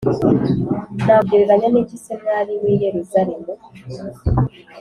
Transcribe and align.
Nakugereranya 1.05 1.67
n’iki 1.69 1.97
se, 2.03 2.13
mwari 2.21 2.53
w’i 2.61 2.75
Yeruzalemu? 2.83 3.49